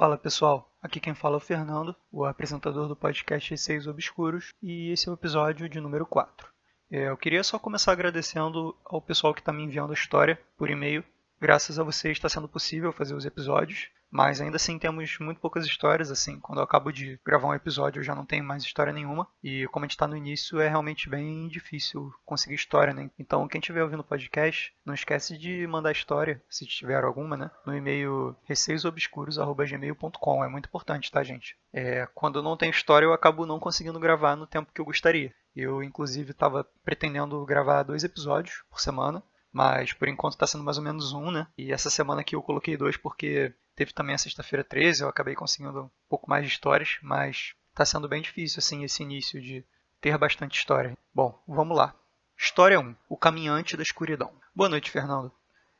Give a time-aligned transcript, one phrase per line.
[0.00, 4.90] Fala pessoal, aqui quem fala é o Fernando, o apresentador do podcast Seis Obscuros, e
[4.90, 6.48] esse é o episódio de número 4.
[6.90, 10.70] É, eu queria só começar agradecendo ao pessoal que está me enviando a história por
[10.70, 11.04] e-mail.
[11.38, 13.90] Graças a vocês está sendo possível fazer os episódios.
[14.10, 18.00] Mas ainda assim temos muito poucas histórias, assim, quando eu acabo de gravar um episódio
[18.00, 19.28] eu já não tenho mais história nenhuma.
[19.42, 23.10] E como a gente está no início, é realmente bem difícil conseguir história, né?
[23.18, 27.50] Então quem estiver ouvindo o podcast, não esquece de mandar história, se tiver alguma, né?
[27.64, 30.44] No e-mail receiosobscuros.gmail.com.
[30.44, 31.56] É muito importante, tá, gente?
[31.72, 35.32] É, quando não tem história eu acabo não conseguindo gravar no tempo que eu gostaria.
[35.54, 39.22] Eu, inclusive, estava pretendendo gravar dois episódios por semana,
[39.52, 41.46] mas por enquanto está sendo mais ou menos um, né?
[41.58, 45.34] E essa semana aqui eu coloquei dois porque Teve também a sexta-feira 13, eu acabei
[45.34, 49.64] conseguindo um pouco mais de histórias, mas está sendo bem difícil assim esse início de
[50.02, 50.98] ter bastante história.
[51.14, 51.94] Bom, vamos lá.
[52.36, 54.34] História 1: O Caminhante da Escuridão.
[54.54, 55.32] Boa noite, Fernando.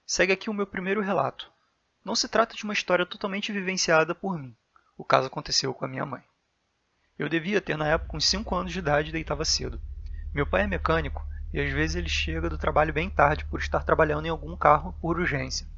[0.06, 1.52] Segue aqui o meu primeiro relato.
[2.02, 4.56] Não se trata de uma história totalmente vivenciada por mim.
[4.96, 6.22] O caso aconteceu com a minha mãe.
[7.18, 9.78] Eu devia ter na época uns 5 anos de idade e deitava cedo.
[10.32, 13.84] Meu pai é mecânico e às vezes ele chega do trabalho bem tarde por estar
[13.84, 15.68] trabalhando em algum carro por urgência.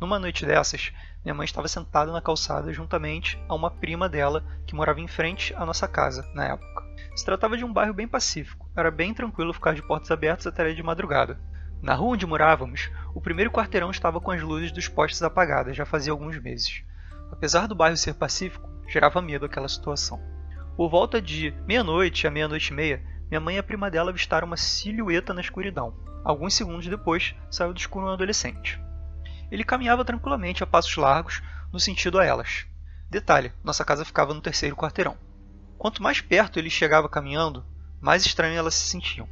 [0.00, 0.92] Numa noite dessas,
[1.24, 5.52] minha mãe estava sentada na calçada juntamente a uma prima dela que morava em frente
[5.56, 6.84] à nossa casa na época.
[7.16, 10.72] Se tratava de um bairro bem pacífico, era bem tranquilo ficar de portas abertas até
[10.72, 11.40] de madrugada.
[11.82, 15.84] Na rua onde morávamos, o primeiro quarteirão estava com as luzes dos postes apagadas já
[15.84, 16.84] fazia alguns meses.
[17.32, 20.22] Apesar do bairro ser pacífico, gerava medo aquela situação.
[20.76, 24.46] Por volta de meia-noite a meia-noite e meia, minha mãe e a prima dela avistaram
[24.46, 25.92] uma silhueta na escuridão.
[26.24, 28.80] Alguns segundos depois, saiu do escuro um adolescente.
[29.50, 32.66] Ele caminhava tranquilamente a passos largos no sentido a elas.
[33.10, 35.16] Detalhe: nossa casa ficava no terceiro quarteirão.
[35.78, 37.64] Quanto mais perto ele chegava caminhando,
[38.00, 39.28] mais estranho elas se sentiam.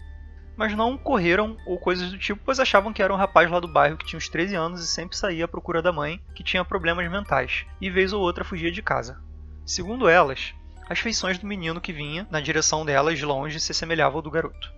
[0.57, 3.69] Mas não correram ou coisas do tipo, pois achavam que era um rapaz lá do
[3.69, 6.65] bairro que tinha uns 13 anos e sempre saía à procura da mãe, que tinha
[6.65, 9.21] problemas mentais, e vez ou outra fugia de casa.
[9.67, 10.55] Segundo elas,
[10.89, 14.31] as feições do menino que vinha na direção delas de longe se assemelhavam ao do
[14.31, 14.73] garoto.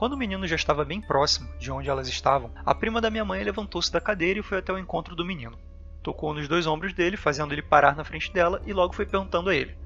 [0.00, 3.22] Quando o menino já estava bem próximo de onde elas estavam, a prima da minha
[3.22, 5.58] mãe levantou-se da cadeira e foi até o encontro do menino.
[6.02, 9.50] Tocou nos dois ombros dele, fazendo ele parar na frente dela, e logo foi perguntando
[9.50, 9.76] a ele: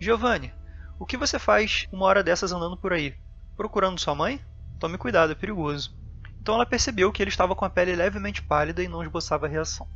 [0.00, 0.52] Giovanni,
[0.98, 3.14] o que você faz uma hora dessas andando por aí?
[3.56, 4.40] Procurando sua mãe?
[4.80, 5.96] Tome cuidado, é perigoso.
[6.40, 9.86] Então ela percebeu que ele estava com a pele levemente pálida e não esboçava reação.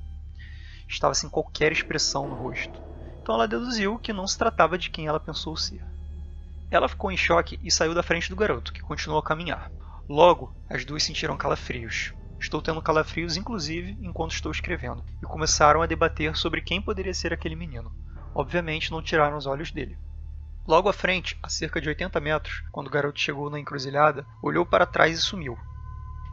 [0.89, 2.81] Estava sem qualquer expressão no rosto.
[3.21, 5.83] Então ela deduziu que não se tratava de quem ela pensou ser.
[6.71, 9.71] Ela ficou em choque e saiu da frente do garoto, que continuou a caminhar.
[10.09, 12.13] Logo, as duas sentiram calafrios.
[12.41, 17.33] Estou tendo calafrios, inclusive, enquanto estou escrevendo, e começaram a debater sobre quem poderia ser
[17.33, 17.93] aquele menino.
[18.35, 19.97] Obviamente, não tiraram os olhos dele.
[20.67, 24.67] Logo à frente, a cerca de 80 metros, quando o garoto chegou na encruzilhada, olhou
[24.67, 25.57] para trás e sumiu.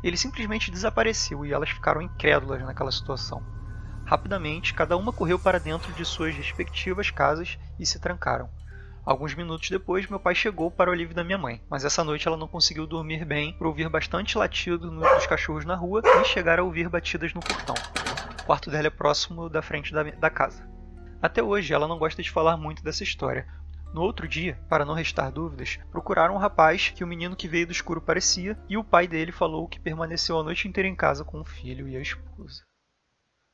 [0.04, 3.42] Ele simplesmente desapareceu e elas ficaram incrédulas naquela situação.
[4.06, 8.50] Rapidamente, cada uma correu para dentro de suas respectivas casas e se trancaram.
[9.06, 12.26] Alguns minutos depois, meu pai chegou para o alívio da minha mãe, mas essa noite
[12.28, 16.58] ela não conseguiu dormir bem por ouvir bastante latido dos cachorros na rua e chegar
[16.58, 17.76] a ouvir batidas no portão.
[18.42, 20.66] O quarto dela é próximo da frente da, da casa.
[21.22, 23.46] Até hoje, ela não gosta de falar muito dessa história,
[23.94, 27.68] no outro dia, para não restar dúvidas, procuraram um rapaz que o menino que veio
[27.68, 31.24] do escuro parecia, e o pai dele falou que permaneceu a noite inteira em casa
[31.24, 32.64] com o filho e a esposa.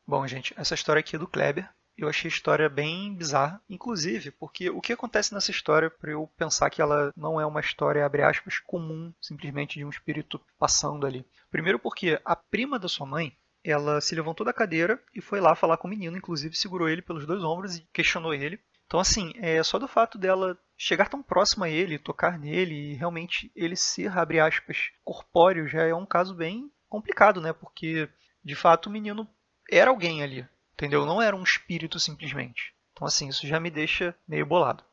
[0.07, 4.31] Bom, gente, essa história aqui é do Kleber, eu achei a história bem bizarra, inclusive
[4.31, 8.05] porque o que acontece nessa história para eu pensar que ela não é uma história
[8.05, 11.25] abre aspas comum, simplesmente de um espírito passando ali.
[11.51, 15.55] Primeiro porque a prima da sua mãe, ela se levantou da cadeira e foi lá
[15.55, 18.59] falar com o menino, inclusive segurou ele pelos dois ombros e questionou ele.
[18.87, 22.93] Então assim, é só do fato dela chegar tão próxima a ele, tocar nele e
[22.93, 27.51] realmente ele ser abre aspas corpóreo já é um caso bem complicado, né?
[27.51, 28.09] Porque
[28.43, 29.27] de fato o menino
[29.69, 30.47] era alguém ali,
[30.79, 31.05] entendeu?
[31.05, 32.73] Não era um espírito simplesmente.
[32.93, 34.83] Então, assim, isso já me deixa meio bolado.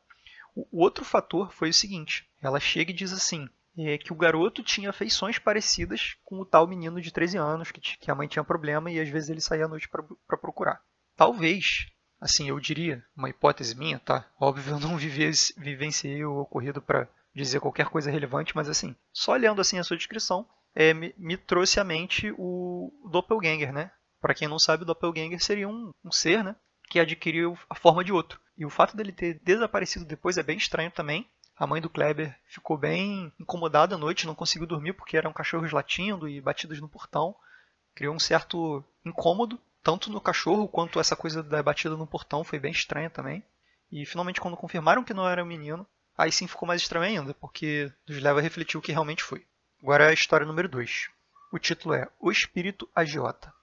[0.55, 3.49] O outro fator foi o seguinte: ela chega e diz assim,
[3.79, 7.81] é, que o garoto tinha feições parecidas com o tal menino de 13 anos, que,
[7.81, 10.83] que a mãe tinha problema e às vezes ele saía à noite para procurar.
[11.15, 11.87] Talvez,
[12.21, 14.29] assim, eu diria, uma hipótese minha, tá?
[14.41, 19.61] Óbvio, eu não vivenciei o ocorrido para dizer qualquer coisa relevante, mas assim, só olhando
[19.61, 23.91] assim a sua descrição, é, me, me, trouxe à mente o Doppelganger, né?
[24.27, 26.57] Para quem não sabe, o Doppelganger seria um, um ser né,
[26.91, 28.41] que adquiriu a forma de outro.
[28.59, 31.31] E o fato dele ter desaparecido depois é bem estranho também.
[31.57, 35.71] A mãe do Kleber ficou bem incomodada à noite, não conseguiu dormir porque eram cachorros
[35.71, 37.37] latindo e batidas no portão.
[37.95, 42.59] Criou um certo incômodo, tanto no cachorro quanto essa coisa da batida no portão foi
[42.59, 43.45] bem estranha também.
[43.93, 45.87] E finalmente, quando confirmaram que não era um menino,
[46.19, 49.47] aí sim ficou mais estranho ainda, porque nos leva a refletir o que realmente foi.
[49.81, 51.11] Agora é a história número 2.
[51.53, 53.55] O título é O Espírito Agiota.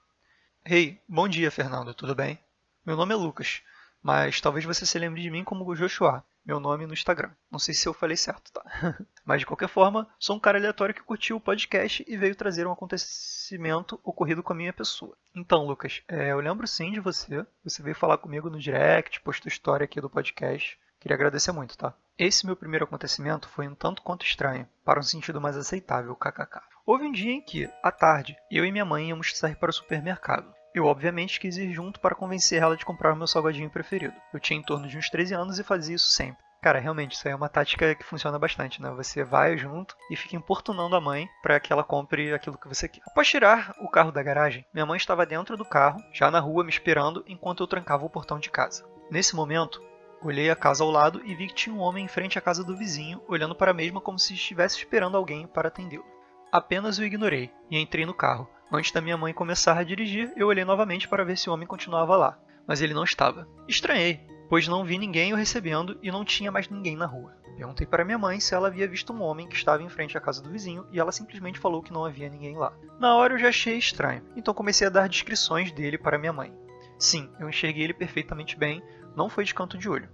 [0.66, 2.40] Hey, bom dia, Fernando, tudo bem?
[2.86, 3.62] Meu nome é Lucas.
[4.02, 7.32] mas talvez você se lembre de mim como Joshua, meu nome no Instagram.
[7.52, 8.64] Não sei se eu falei certo, tá?
[9.26, 12.66] Mas de qualquer forma, sou um cara aleatório que curtiu o podcast e veio trazer
[12.66, 15.18] um acontecimento ocorrido com a minha pessoa.
[15.36, 17.46] Então, Lucas, é, eu lembro sim de você.
[17.66, 20.80] Você veio falar comigo no direct, postou história aqui do podcast.
[20.98, 21.94] Queria agradecer muito, tá?
[22.18, 26.73] Esse meu primeiro acontecimento foi um tanto quanto estranho, para um sentido mais aceitável, kkk.
[26.86, 29.74] Houve um dia em que, à tarde, eu e minha mãe íamos sair para o
[29.74, 30.54] supermercado.
[30.76, 34.14] Eu obviamente quis ir junto para convencer ela de comprar o meu salgadinho preferido.
[34.34, 36.44] Eu tinha em torno de uns 13 anos e fazia isso sempre.
[36.62, 38.90] Cara, realmente, isso aí é uma tática que funciona bastante, né?
[38.98, 42.90] Você vai junto e fica importunando a mãe para que ela compre aquilo que você
[42.90, 43.02] quer.
[43.08, 46.66] Após tirar o carro da garagem, minha mãe estava dentro do carro, já na rua,
[46.66, 48.86] me esperando enquanto eu trancava o portão de casa.
[49.10, 49.82] Nesse momento,
[50.22, 52.62] olhei a casa ao lado e vi que tinha um homem em frente à casa
[52.62, 56.12] do vizinho, olhando para a mesma como se estivesse esperando alguém para atendê-lo.
[56.54, 60.48] Apenas o ignorei e entrei no carro, Antes da minha mãe começar a dirigir, eu
[60.48, 63.48] olhei novamente para ver se o homem continuava lá, mas ele não estava.
[63.68, 67.38] Estranhei, pois não vi ninguém o recebendo e não tinha mais ninguém na rua.
[67.56, 70.20] Perguntei para minha mãe se ela havia visto um homem que estava em frente à
[70.20, 72.74] casa do vizinho e ela simplesmente falou que não havia ninguém lá.
[73.00, 76.52] Na hora eu já achei estranho, então comecei a dar descrições dele para minha mãe.
[76.98, 78.82] Sim, eu enxerguei ele perfeitamente bem,
[79.16, 80.10] não foi de canto de olho.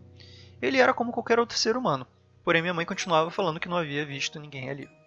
[0.61, 2.05] Ele era como qualquer outro ser humano,
[2.43, 4.98] porém minha mãe continuava falando que não havia visto ninguém ali.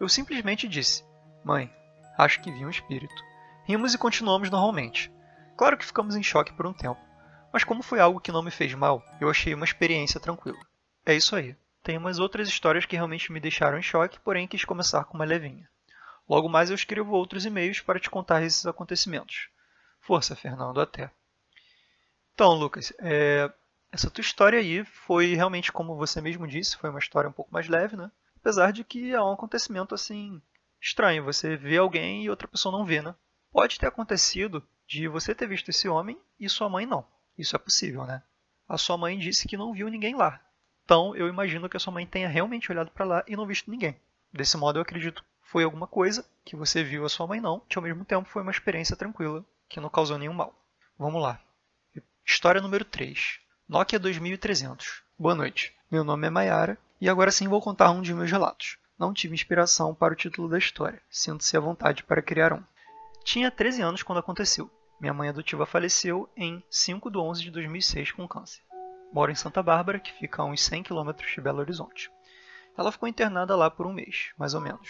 [0.00, 1.04] Eu simplesmente disse:
[1.44, 1.70] Mãe,
[2.16, 3.22] Acho que vi um espírito.
[3.64, 5.12] Rimos e continuamos normalmente.
[5.56, 7.00] Claro que ficamos em choque por um tempo,
[7.52, 10.58] mas como foi algo que não me fez mal, eu achei uma experiência tranquila.
[11.04, 11.56] É isso aí.
[11.82, 15.24] Tem umas outras histórias que realmente me deixaram em choque, porém quis começar com uma
[15.24, 15.68] levinha.
[16.28, 19.48] Logo mais eu escrevo outros e-mails para te contar esses acontecimentos.
[20.00, 21.10] Força, Fernando, até.
[22.32, 23.50] Então, Lucas, é...
[23.90, 27.52] essa tua história aí foi realmente, como você mesmo disse, foi uma história um pouco
[27.52, 28.10] mais leve, né?
[28.44, 30.38] Apesar de que é um acontecimento assim
[30.78, 33.14] estranho, você vê alguém e outra pessoa não vê, né?
[33.50, 37.06] Pode ter acontecido de você ter visto esse homem e sua mãe não.
[37.38, 38.22] Isso é possível, né?
[38.68, 40.38] A sua mãe disse que não viu ninguém lá.
[40.84, 43.70] Então eu imagino que a sua mãe tenha realmente olhado para lá e não visto
[43.70, 43.98] ninguém.
[44.30, 47.78] Desse modo eu acredito foi alguma coisa que você viu a sua mãe não, que
[47.78, 50.54] ao mesmo tempo foi uma experiência tranquila, que não causou nenhum mal.
[50.98, 51.40] Vamos lá.
[52.26, 53.40] História número 3.
[53.66, 55.02] Nokia 2300.
[55.18, 55.74] Boa noite.
[55.90, 58.78] Meu nome é Mayara e agora sim vou contar um de meus relatos.
[58.98, 62.62] Não tive inspiração para o título da história, sinto-se à vontade para criar um.
[63.22, 64.70] Tinha 13 anos quando aconteceu.
[64.98, 68.62] Minha mãe adotiva faleceu em 5 de 11 de 2006 com câncer.
[69.12, 72.10] Moro em Santa Bárbara, que fica a uns 100 quilômetros de Belo Horizonte.
[72.74, 74.88] Ela ficou internada lá por um mês, mais ou menos.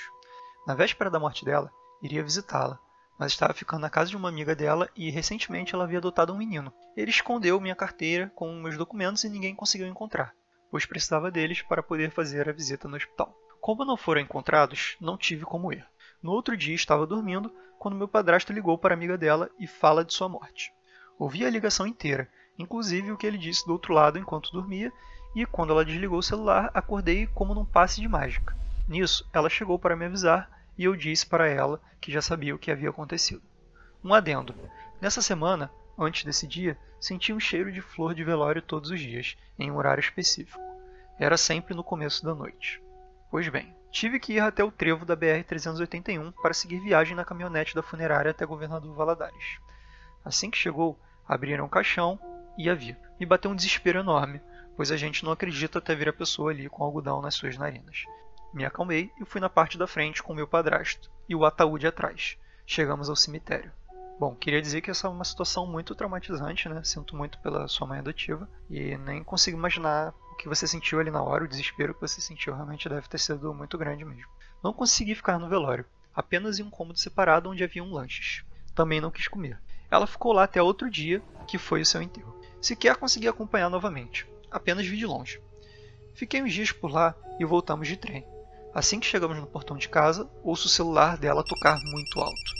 [0.69, 1.69] Na véspera da morte dela,
[2.01, 2.79] iria visitá-la,
[3.19, 6.39] mas estava ficando na casa de uma amiga dela e recentemente ela havia adotado um
[6.39, 6.73] menino.
[6.97, 10.33] Ele escondeu minha carteira com meus documentos e ninguém conseguiu encontrar,
[10.75, 13.33] pois precisava deles para poder fazer a visita no hospital.
[13.61, 15.87] Como não foram encontrados, não tive como ir.
[16.21, 17.49] No outro dia estava dormindo
[17.79, 20.73] quando meu padrasto ligou para a amiga dela e fala de sua morte.
[21.17, 22.29] Ouvi a ligação inteira,
[22.59, 24.93] inclusive o que ele disse do outro lado enquanto dormia,
[25.33, 28.57] e quando ela desligou o celular, acordei como num passe de mágica.
[28.89, 32.59] Nisso, ela chegou para me avisar e eu disse para ela que já sabia o
[32.59, 33.45] que havia acontecido.
[34.03, 34.53] Um adendo.
[35.01, 39.37] Nessa semana, antes desse dia, senti um cheiro de flor de velório todos os dias,
[39.59, 40.61] em um horário específico.
[41.19, 42.83] Era sempre no começo da noite.
[43.31, 47.75] Pois bem, tive que ir até o trevo da BR-381 para seguir viagem na caminhonete
[47.75, 49.59] da funerária até Governador Valadares.
[50.25, 52.19] Assim que chegou, abriram o caixão
[52.57, 52.97] e a vi.
[53.19, 54.41] Me bateu um desespero enorme,
[54.77, 58.05] pois a gente não acredita até ver a pessoa ali com algodão nas suas narinas.
[58.53, 62.39] Me acalmei e fui na parte da frente com meu padrasto e o ataúde atrás.
[62.67, 63.73] Chegamos ao cemitério.
[64.19, 66.83] Bom, queria dizer que essa é uma situação muito traumatizante, né?
[66.85, 71.11] Sinto muito pela sua mãe adotiva e nem consigo imaginar o que você sentiu ali
[71.11, 74.31] na hora, o desespero que você sentiu realmente deve ter sido muito grande mesmo.
[74.63, 78.45] Não consegui ficar no velório, apenas em um cômodo separado onde haviam lanches.
[78.73, 79.61] Também não quis comer.
[79.91, 82.41] Ela ficou lá até outro dia, que foi o seu enterro.
[82.61, 85.41] Sequer consegui acompanhar novamente, apenas vi de longe.
[86.15, 88.25] Fiquei uns dias por lá e voltamos de trem.
[88.73, 92.54] Assim que chegamos no portão de casa, ouço o celular dela tocar muito alto.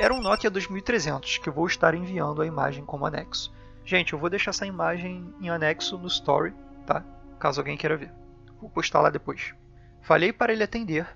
[0.00, 3.52] Era um Nokia 2300 que eu vou estar enviando a imagem como anexo.
[3.84, 6.54] Gente, eu vou deixar essa imagem em anexo no story
[6.86, 7.04] tá?
[7.38, 8.10] Caso alguém queira ver.
[8.58, 9.54] Vou postar lá depois.
[10.00, 11.06] Falei para ele atender,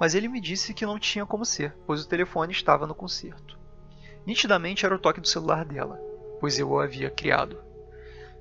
[0.00, 3.58] mas ele me disse que não tinha como ser, pois o telefone estava no concerto.
[4.24, 6.00] Nitidamente era o toque do celular dela,
[6.40, 7.62] pois eu o havia criado.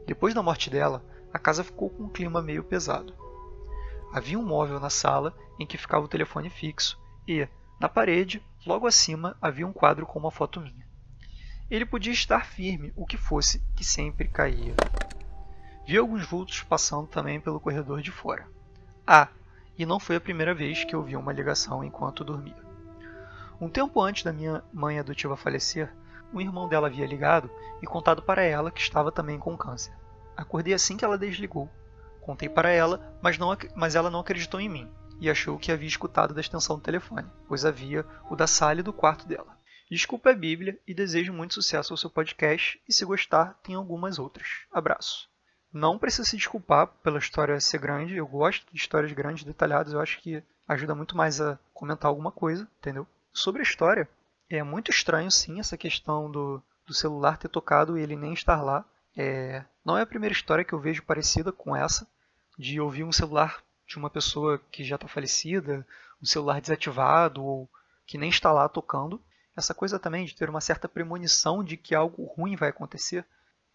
[0.08, 3.14] Depois da morte dela, a casa ficou com um clima meio pesado.
[4.14, 7.46] Havia um móvel na sala em que ficava o telefone fixo e,
[7.82, 10.86] na parede, logo acima, havia um quadro com uma foto minha.
[11.68, 14.76] Ele podia estar firme, o que fosse, que sempre caía.
[15.88, 18.48] Vi alguns vultos passando também pelo corredor de fora.
[19.08, 19.30] Ah,
[19.76, 22.54] e não foi a primeira vez que eu vi uma ligação enquanto dormia.
[23.60, 25.92] Um tempo antes da minha mãe adotiva falecer,
[26.32, 27.50] um irmão dela havia ligado
[27.82, 29.94] e contado para ela que estava também com câncer.
[30.38, 31.68] Acordei assim que ela desligou.
[32.22, 35.88] Contei para ela, mas, não, mas ela não acreditou em mim e achou que havia
[35.88, 39.56] escutado da extensão do telefone, pois havia o da sala e do quarto dela.
[39.90, 44.18] Desculpa a Bíblia e desejo muito sucesso ao seu podcast e se gostar, tem algumas
[44.18, 44.48] outras.
[44.74, 45.30] Abraço.
[45.72, 50.02] Não precisa se desculpar pela história ser grande, eu gosto de histórias grandes, detalhadas, eu
[50.02, 53.06] acho que ajuda muito mais a comentar alguma coisa, entendeu?
[53.32, 54.10] Sobre a história,
[54.50, 58.62] é muito estranho sim essa questão do, do celular ter tocado e ele nem estar
[58.64, 58.84] lá.
[59.16, 62.08] É, não é a primeira história que eu vejo parecida com essa,
[62.58, 63.62] de ouvir um celular
[63.92, 65.86] de uma pessoa que já está falecida,
[66.22, 67.70] um celular desativado ou
[68.06, 69.22] que nem está lá tocando.
[69.56, 73.26] Essa coisa também de ter uma certa premonição de que algo ruim vai acontecer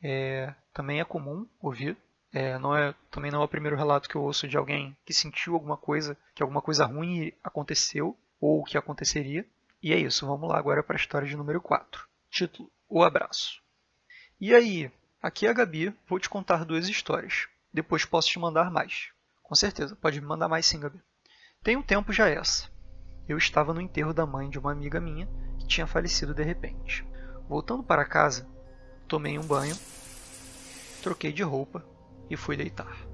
[0.02, 1.96] é, também é comum ouvir.
[2.32, 5.12] É, não é, também não é o primeiro relato que eu ouço de alguém que
[5.12, 9.46] sentiu alguma coisa, que alguma coisa ruim aconteceu ou que aconteceria.
[9.82, 12.06] E é isso, vamos lá agora para a história de número 4.
[12.30, 13.60] Título: O Abraço.
[14.40, 14.90] E aí,
[15.22, 17.48] aqui é a Gabi, vou te contar duas histórias.
[17.72, 19.10] Depois posso te mandar mais.
[19.46, 21.00] Com certeza, pode me mandar mais sim, Gabi.
[21.62, 22.68] Tem um tempo já essa.
[23.28, 27.06] Eu estava no enterro da mãe de uma amiga minha que tinha falecido de repente.
[27.48, 28.48] Voltando para casa,
[29.06, 29.76] tomei um banho,
[31.00, 31.84] troquei de roupa
[32.28, 33.06] e fui deitar.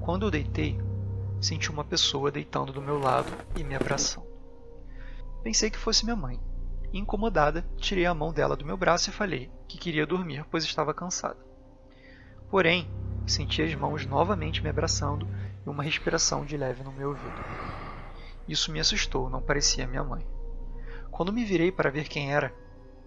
[0.00, 0.78] Quando eu deitei,
[1.40, 4.28] senti uma pessoa deitando do meu lado e me abraçando.
[5.42, 6.40] Pensei que fosse minha mãe.
[6.92, 10.94] Incomodada, tirei a mão dela do meu braço e falei que queria dormir, pois estava
[10.94, 11.44] cansada.
[12.48, 12.88] Porém,
[13.26, 15.26] Senti as mãos novamente me abraçando
[15.64, 17.44] e uma respiração de leve no meu ouvido.
[18.46, 20.26] Isso me assustou, não parecia minha mãe.
[21.10, 22.54] Quando me virei para ver quem era,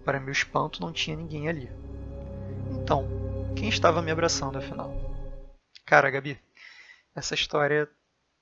[0.04, 1.70] para meu espanto não tinha ninguém ali.
[2.72, 3.06] Então,
[3.54, 4.92] quem estava me abraçando afinal?
[5.86, 6.40] Cara, Gabi,
[7.14, 7.88] essa história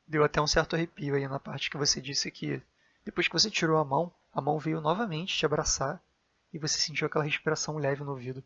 [0.06, 2.62] deu até um certo arrepio aí na parte que você disse que
[3.04, 6.02] depois que você tirou a mão, a mão veio novamente te abraçar
[6.52, 8.42] e você sentiu aquela respiração leve no ouvido.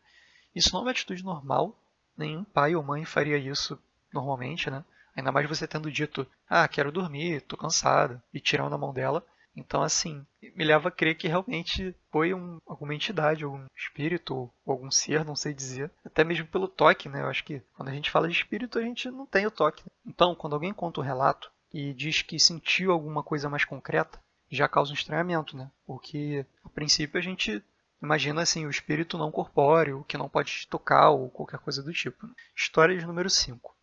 [0.53, 1.79] Isso não é uma atitude normal
[2.17, 3.79] Nenhum pai ou mãe faria isso
[4.13, 4.83] normalmente, né?
[5.15, 9.25] Ainda mais você tendo dito, ah, quero dormir, tô cansada, e tirando a mão dela.
[9.55, 10.25] Então, assim,
[10.55, 15.25] me leva a crer que realmente foi um, alguma entidade, algum espírito, ou algum ser,
[15.25, 15.91] não sei dizer.
[16.05, 17.21] Até mesmo pelo toque, né?
[17.21, 19.83] Eu acho que quando a gente fala de espírito, a gente não tem o toque.
[20.05, 24.67] Então, quando alguém conta um relato e diz que sentiu alguma coisa mais concreta, já
[24.67, 25.69] causa um estranhamento, né?
[25.85, 27.63] Porque, a princípio, a gente
[28.01, 31.93] Imagina assim, o espírito não corpóreo, que não pode te tocar ou qualquer coisa do
[31.93, 32.27] tipo.
[32.55, 33.75] História de número 5.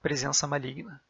[0.00, 1.00] Presença maligna.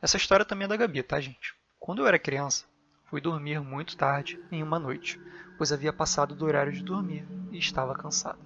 [0.00, 1.52] Essa história também é da Gabi, tá, gente?
[1.80, 2.64] Quando eu era criança,
[3.06, 5.20] fui dormir muito tarde em uma noite,
[5.58, 8.38] pois havia passado do horário de dormir e estava cansada.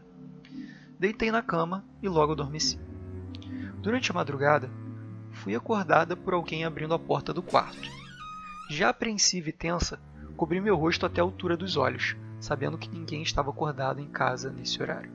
[0.99, 2.78] Deitei na cama e logo adormeci.
[3.82, 4.70] Durante a madrugada,
[5.32, 7.90] fui acordada por alguém abrindo a porta do quarto.
[8.70, 10.00] Já apreensiva e tensa,
[10.35, 14.50] cobri meu rosto até a altura dos olhos, sabendo que ninguém estava acordado em casa
[14.50, 15.11] nesse horário.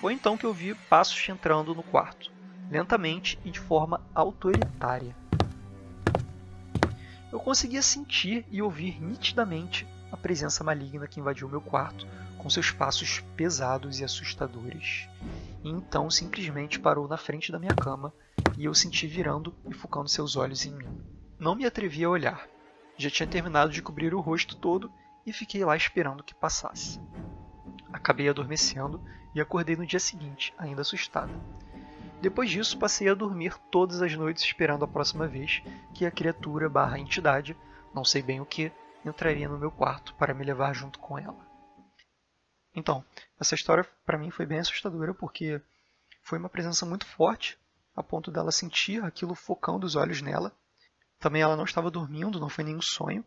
[0.00, 2.30] Foi então que eu vi passos entrando no quarto,
[2.70, 5.16] lentamente e de forma autoritária.
[7.32, 12.06] Eu conseguia sentir e ouvir nitidamente a presença maligna que invadiu meu quarto
[12.38, 15.08] com seus passos pesados e assustadores.
[15.62, 18.14] E então simplesmente parou na frente da minha cama
[18.56, 20.88] e eu senti virando e focando seus olhos em mim.
[21.38, 22.48] Não me atrevi a olhar.
[22.96, 24.90] Já tinha terminado de cobrir o rosto todo
[25.28, 27.00] e fiquei lá esperando que passasse.
[27.92, 29.02] Acabei adormecendo
[29.34, 31.32] e acordei no dia seguinte, ainda assustada.
[32.20, 35.62] Depois disso, passei a dormir todas as noites esperando a próxima vez
[35.94, 37.56] que a criatura barra entidade,
[37.94, 38.72] não sei bem o que,
[39.04, 41.46] entraria no meu quarto para me levar junto com ela.
[42.74, 43.04] Então,
[43.38, 45.60] essa história para mim foi bem assustadora porque
[46.22, 47.58] foi uma presença muito forte,
[47.94, 50.52] a ponto dela sentir aquilo focando os olhos nela.
[51.18, 53.24] Também ela não estava dormindo, não foi nenhum sonho,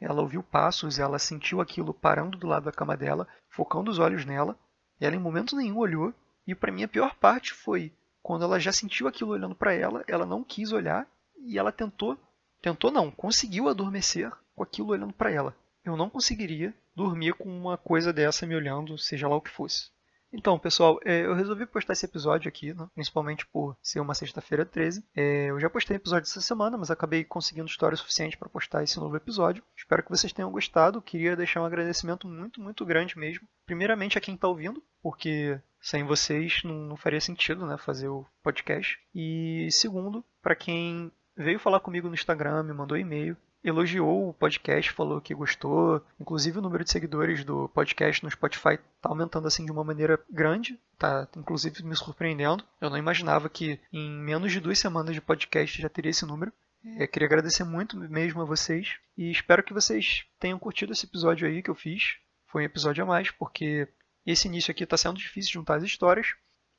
[0.00, 4.24] ela ouviu passos, ela sentiu aquilo parando do lado da cama dela, focando os olhos
[4.24, 4.56] nela.
[5.00, 6.14] Ela em momento nenhum olhou,
[6.46, 10.04] e para mim a pior parte foi quando ela já sentiu aquilo olhando para ela,
[10.06, 11.06] ela não quis olhar
[11.38, 12.18] e ela tentou,
[12.60, 15.56] tentou não, conseguiu adormecer com aquilo olhando para ela.
[15.84, 19.90] Eu não conseguiria dormir com uma coisa dessa me olhando, seja lá o que fosse.
[20.32, 22.86] Então, pessoal, é, eu resolvi postar esse episódio aqui, né?
[22.94, 25.02] principalmente por ser uma sexta-feira 13.
[25.16, 28.98] É, eu já postei episódio essa semana, mas acabei conseguindo história suficiente para postar esse
[28.98, 29.62] novo episódio.
[29.76, 31.00] Espero que vocês tenham gostado.
[31.00, 33.48] Queria deixar um agradecimento muito, muito grande mesmo.
[33.64, 38.26] Primeiramente a quem está ouvindo, porque sem vocês não, não faria sentido né, fazer o
[38.42, 38.98] podcast.
[39.14, 44.92] E segundo, para quem veio falar comigo no Instagram, me mandou e-mail, elogiou o podcast,
[44.92, 46.04] falou que gostou.
[46.20, 50.20] Inclusive o número de seguidores do podcast no Spotify está aumentando assim de uma maneira
[50.30, 52.64] grande, tá inclusive me surpreendendo.
[52.80, 56.52] Eu não imaginava que em menos de duas semanas de podcast já teria esse número.
[56.84, 61.06] Eu é, queria agradecer muito mesmo a vocês e espero que vocês tenham curtido esse
[61.06, 62.16] episódio aí que eu fiz.
[62.46, 63.88] Foi um episódio a mais, porque
[64.24, 66.34] esse início aqui está sendo difícil juntar as histórias.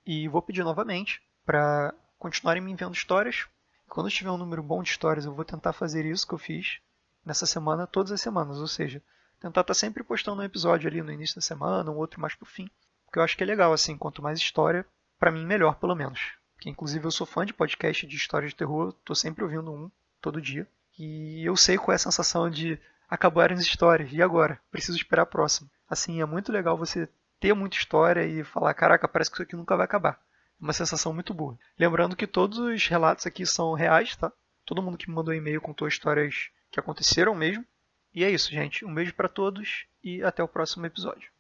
[0.06, 3.46] E vou pedir novamente para continuarem me enviando histórias.
[3.90, 6.80] Quando tiver um número bom de histórias, eu vou tentar fazer isso que eu fiz
[7.26, 8.60] nessa semana, todas as semanas.
[8.60, 9.02] Ou seja,
[9.40, 12.36] tentar estar tá sempre postando um episódio ali no início da semana, um outro mais
[12.36, 12.70] pro fim.
[13.06, 14.86] Porque eu acho que é legal, assim, quanto mais história,
[15.18, 16.34] para mim melhor, pelo menos.
[16.60, 19.90] Que inclusive eu sou fã de podcast de história de terror, tô sempre ouvindo um
[20.22, 20.68] todo dia.
[20.98, 22.80] E eu sei qual é a sensação de
[23.10, 24.60] acabaram as histórias, e agora?
[24.70, 25.70] Preciso esperar a próxima.
[25.90, 29.56] Assim, é muito legal você ter muita história e falar, caraca, parece que isso aqui
[29.56, 30.20] nunca vai acabar.
[30.60, 31.58] Uma sensação muito boa.
[31.78, 34.32] Lembrando que todos os relatos aqui são reais, tá?
[34.66, 37.66] Todo mundo que me mandou e-mail contou histórias que aconteceram mesmo.
[38.14, 38.84] E é isso, gente.
[38.86, 41.32] Um beijo para todos e até o próximo episódio.